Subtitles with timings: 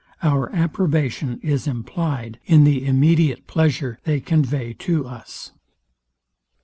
[0.23, 5.51] Our approbation is implyed in the immediate pleasure they convey to us.